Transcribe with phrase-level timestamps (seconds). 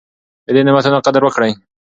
[0.45, 1.51] د دې نعمتونو قدر وکړئ.